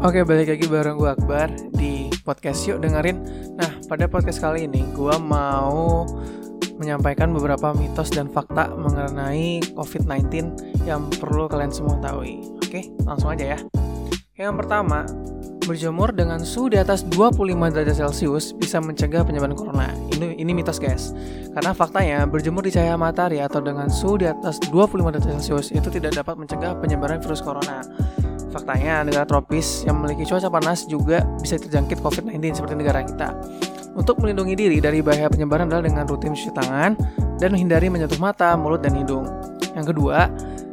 [0.00, 3.20] Oke, balik lagi bareng gue Akbar di podcast Yuk Dengerin.
[3.60, 6.08] Nah, pada podcast kali ini gue mau
[6.80, 10.56] menyampaikan beberapa mitos dan fakta mengenai COVID-19
[10.88, 12.24] yang perlu kalian semua tahu.
[12.64, 13.58] Oke, langsung aja ya.
[14.40, 15.04] Yang pertama,
[15.68, 19.92] berjemur dengan suhu di atas 25 derajat Celcius bisa mencegah penyebaran corona.
[20.16, 21.12] Ini ini mitos, guys.
[21.52, 25.92] Karena faktanya berjemur di cahaya matahari atau dengan suhu di atas 25 derajat Celcius itu
[25.92, 27.84] tidak dapat mencegah penyebaran virus corona.
[28.50, 33.30] Faktanya, negara tropis yang memiliki cuaca panas juga bisa terjangkit COVID-19 seperti negara kita.
[33.94, 36.98] Untuk melindungi diri dari bahaya penyebaran adalah dengan rutin cuci tangan
[37.38, 39.26] dan menghindari menyentuh mata, mulut, dan hidung.
[39.74, 40.30] Yang kedua,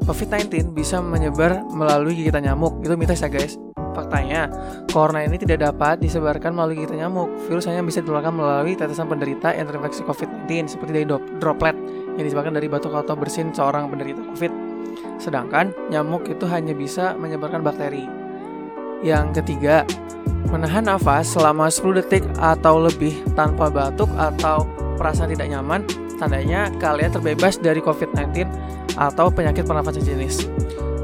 [0.09, 2.81] COVID-19 bisa menyebar melalui gigitan nyamuk.
[2.81, 3.57] Itu mitos ya guys.
[3.97, 4.45] Faktanya,
[4.93, 7.29] corona ini tidak dapat disebarkan melalui gigitan nyamuk.
[7.49, 11.05] Virus hanya bisa ditularkan melalui tetesan penderita yang terinfeksi COVID-19 seperti dari
[11.41, 11.77] droplet
[12.17, 14.66] yang disebabkan dari batuk atau bersin seorang penderita COVID.
[15.17, 18.05] Sedangkan nyamuk itu hanya bisa menyebarkan bakteri.
[19.05, 19.85] Yang ketiga,
[20.49, 24.65] menahan nafas selama 10 detik atau lebih tanpa batuk atau
[24.97, 25.85] perasaan tidak nyaman,
[26.17, 28.49] tandanya kalian terbebas dari COVID-19
[28.97, 30.49] atau penyakit pernafasan jenis.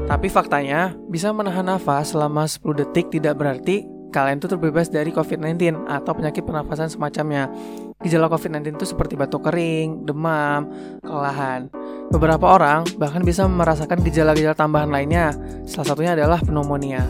[0.04, 5.90] Tapi faktanya, bisa menahan nafas selama 10 detik tidak berarti kalian itu terbebas dari COVID-19
[5.90, 7.50] atau penyakit pernafasan semacamnya.
[7.98, 10.70] Gejala COVID-19 itu seperti batuk kering, demam,
[11.02, 11.66] kelelahan.
[12.12, 15.32] Beberapa orang bahkan bisa merasakan gejala-gejala tambahan lainnya,
[15.64, 17.04] salah satunya adalah pneumonia.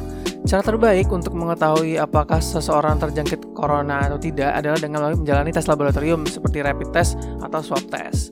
[0.44, 6.28] Cara terbaik untuk mengetahui apakah seseorang terjangkit corona atau tidak adalah dengan menjalani tes laboratorium
[6.28, 8.28] seperti rapid test atau swab test.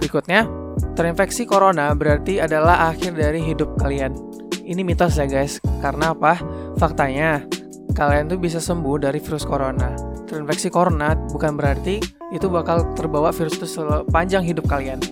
[0.00, 0.48] Berikutnya,
[0.96, 4.16] terinfeksi corona berarti adalah akhir dari hidup kalian.
[4.64, 6.40] Ini mitos ya guys, karena apa?
[6.80, 7.44] Faktanya,
[7.92, 11.98] kalian tuh bisa sembuh dari virus corona terinfeksi corona bukan berarti
[12.30, 15.02] itu bakal terbawa virus itu sepanjang hidup kalian.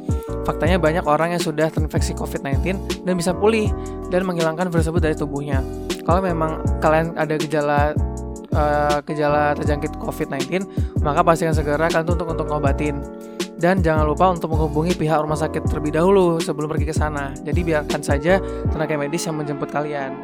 [0.48, 3.68] Faktanya banyak orang yang sudah terinfeksi COVID-19 dan bisa pulih
[4.08, 5.60] dan menghilangkan virus tersebut dari tubuhnya.
[6.08, 7.92] Kalau memang kalian ada gejala
[8.56, 10.64] uh, gejala terjangkit COVID-19,
[11.04, 12.96] maka pastikan segera kalian untuk untuk ngobatin.
[13.60, 17.36] Dan jangan lupa untuk menghubungi pihak rumah sakit terlebih dahulu sebelum pergi ke sana.
[17.44, 18.40] Jadi biarkan saja
[18.72, 20.16] tenaga medis yang menjemput kalian.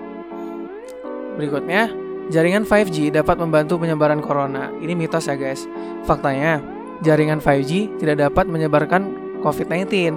[1.36, 1.92] Berikutnya,
[2.32, 4.72] Jaringan 5G dapat membantu penyebaran corona.
[4.80, 5.68] Ini mitos ya guys.
[6.08, 6.64] Faktanya,
[7.04, 10.16] jaringan 5G tidak dapat menyebarkan COVID-19.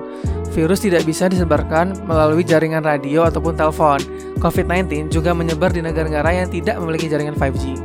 [0.55, 3.99] Virus tidak bisa disebarkan melalui jaringan radio ataupun telepon.
[4.39, 7.75] COVID-19 juga menyebar di negara-negara yang tidak memiliki jaringan 5G.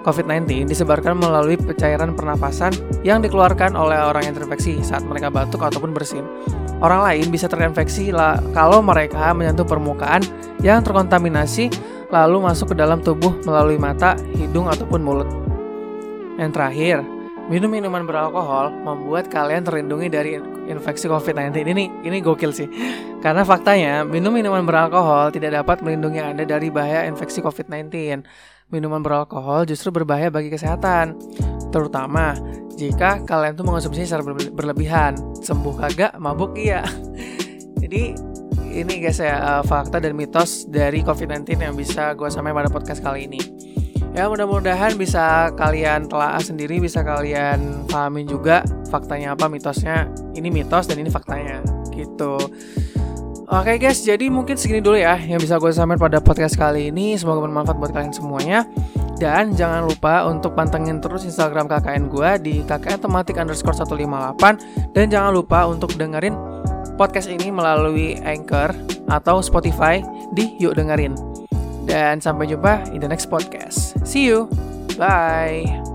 [0.00, 2.72] COVID-19 disebarkan melalui cairan pernapasan
[3.04, 6.24] yang dikeluarkan oleh orang yang terinfeksi saat mereka batuk ataupun bersin.
[6.80, 8.08] Orang lain bisa terinfeksi
[8.56, 10.24] kalau mereka menyentuh permukaan
[10.64, 11.68] yang terkontaminasi
[12.08, 15.28] lalu masuk ke dalam tubuh melalui mata, hidung, ataupun mulut.
[16.40, 16.96] Yang terakhir,
[17.50, 20.38] minum minuman beralkohol membuat kalian terlindungi dari
[20.70, 21.66] infeksi COVID-19.
[21.66, 22.70] Ini ini gokil sih.
[23.18, 28.22] Karena faktanya, minum minuman beralkohol tidak dapat melindungi Anda dari bahaya infeksi COVID-19.
[28.70, 31.18] Minuman beralkohol justru berbahaya bagi kesehatan,
[31.74, 32.38] terutama
[32.78, 34.22] jika kalian tuh mengonsumsi secara
[34.54, 35.18] berlebihan.
[35.42, 36.86] Sembuh kagak, mabuk iya.
[37.82, 38.14] Jadi
[38.70, 43.02] ini guys ya uh, fakta dan mitos dari COVID-19 yang bisa gue sampaikan pada podcast
[43.02, 43.42] kali ini.
[44.10, 50.10] Ya mudah-mudahan bisa kalian telah sendiri, bisa kalian pahamin juga faktanya apa, mitosnya.
[50.34, 51.62] Ini mitos dan ini faktanya,
[51.94, 52.34] gitu.
[53.50, 57.18] Oke guys, jadi mungkin segini dulu ya yang bisa gue sampaikan pada podcast kali ini.
[57.18, 58.66] Semoga bermanfaat buat kalian semuanya.
[59.18, 64.94] Dan jangan lupa untuk pantengin terus Instagram KKN gue di KKN tematik underscore 158.
[64.94, 66.34] Dan jangan lupa untuk dengerin
[66.94, 68.70] podcast ini melalui Anchor
[69.10, 69.98] atau Spotify
[70.34, 71.29] di Yuk Dengerin.
[71.90, 73.98] Dan sampai jumpa in the next podcast.
[74.06, 74.46] See you.
[74.94, 75.89] Bye.